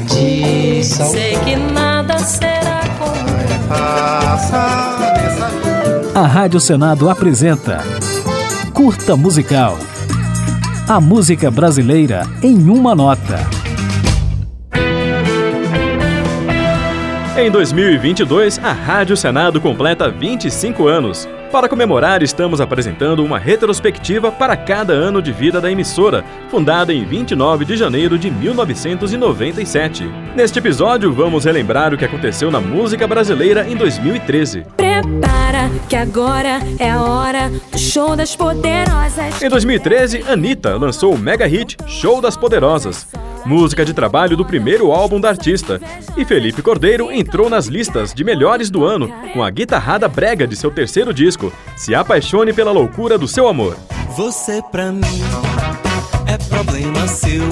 [0.00, 1.10] tradição.
[1.10, 3.16] Sei que nada será como
[6.14, 7.82] A Rádio Senado apresenta
[8.72, 9.78] Curta Musical.
[10.88, 13.65] A música brasileira em uma nota.
[17.38, 21.28] Em 2022, a Rádio Senado completa 25 anos.
[21.52, 27.04] Para comemorar, estamos apresentando uma retrospectiva para cada ano de vida da emissora, fundada em
[27.04, 30.10] 29 de janeiro de 1997.
[30.34, 34.64] Neste episódio, vamos relembrar o que aconteceu na música brasileira em 2013.
[34.74, 39.42] Prepara, que agora é a hora do show das poderosas.
[39.42, 43.06] Em 2013, Anitta lançou o mega hit Show das Poderosas
[43.46, 45.80] música de trabalho do primeiro álbum da artista.
[46.16, 50.56] E Felipe Cordeiro entrou nas listas de melhores do ano com a guitarrada brega de
[50.56, 53.76] seu terceiro disco, Se Apaixone pela Loucura do Seu Amor.
[54.16, 55.22] Você pra mim
[56.26, 57.42] é problema seu.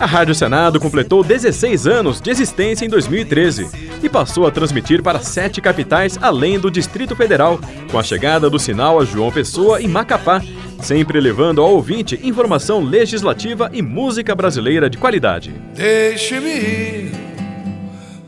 [0.00, 3.68] A Rádio Senado completou 16 anos de existência em 2013
[4.02, 8.58] e passou a transmitir para sete capitais além do Distrito Federal, com a chegada do
[8.58, 10.42] sinal a João Pessoa e Macapá,
[10.80, 15.54] sempre levando ao ouvinte informação legislativa e música brasileira de qualidade.
[15.74, 17.12] Deixe-me ir,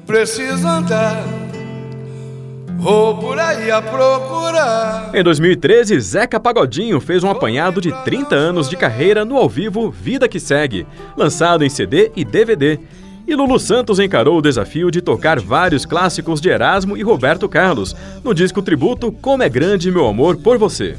[0.07, 1.25] preciso andar.
[2.85, 5.11] Vou por aí a procurar.
[5.15, 9.91] Em 2013, Zeca Pagodinho fez um apanhado de 30 anos de carreira no ao vivo
[9.91, 12.79] Vida que Segue, lançado em CD e DVD.
[13.27, 17.97] E Lulu Santos encarou o desafio de tocar vários clássicos de Erasmo e Roberto Carlos
[18.23, 20.95] no disco tributo Como é Grande Meu Amor por Você.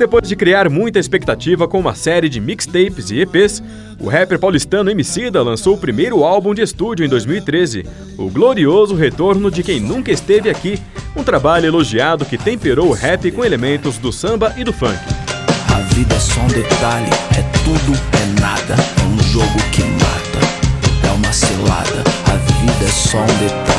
[0.00, 3.62] Depois de criar muita expectativa com uma série de mixtapes e EPs,
[4.00, 7.84] o rapper paulistano Emicida lançou o primeiro álbum de estúdio em 2013,
[8.16, 10.80] o glorioso retorno de quem nunca esteve aqui,
[11.14, 14.96] um trabalho elogiado que temperou o rap com elementos do samba e do funk.
[15.68, 21.06] A vida é só um detalhe, é tudo, é nada, é um jogo que mata,
[21.06, 23.69] é uma cilada, a vida é só um detalhe.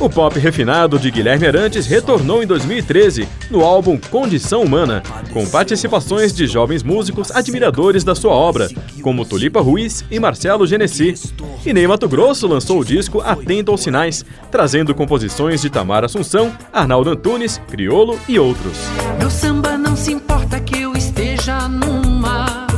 [0.00, 6.32] O pop refinado de Guilherme Arantes retornou em 2013 no álbum Condição Humana, com participações
[6.32, 8.70] de jovens músicos admiradores da sua obra,
[9.02, 11.12] como Tulipa Ruiz e Marcelo Genesi.
[11.66, 16.50] E Ney Mato Grosso lançou o disco Atento aos Sinais, trazendo composições de Tamara Assunção,
[16.72, 18.78] Arnaldo Antunes, Criolo e outros.
[19.18, 22.69] Meu samba não se importa que eu esteja numa.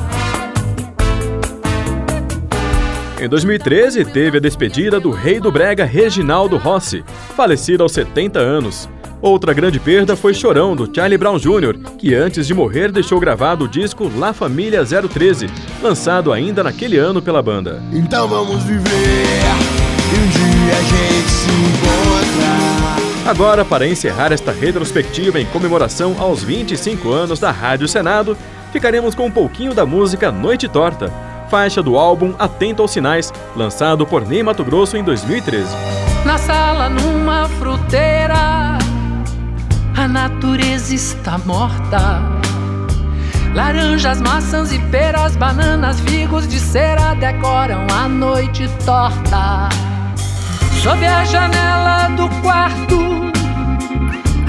[3.23, 7.05] Em 2013, teve a despedida do rei do brega Reginaldo Rossi,
[7.37, 8.89] falecido aos 70 anos.
[9.21, 13.67] Outra grande perda foi Chorão, do Charlie Brown Jr., que antes de morrer deixou gravado
[13.67, 15.47] o disco La Família 013,
[15.81, 17.81] lançado ainda naquele ano pela banda.
[17.93, 23.31] Então vamos viver e um dia a gente se encontra.
[23.31, 28.37] Agora, para encerrar esta retrospectiva em comemoração aos 25 anos da Rádio Senado,
[28.73, 34.07] ficaremos com um pouquinho da música Noite Torta, faixa do álbum Atento aos Sinais, lançado
[34.07, 35.69] por Ney Mato Grosso em 2013.
[36.25, 38.79] Na sala, numa fruteira,
[39.95, 42.23] a natureza está morta.
[43.55, 49.69] Laranjas, maçãs e peras, bananas, figos de cera decoram a noite torta.
[50.83, 53.31] Sob a janela do quarto,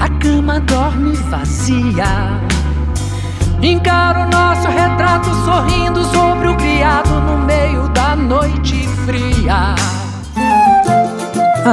[0.00, 2.40] a cama dorme vazia.
[3.60, 5.23] Encaro nosso retrato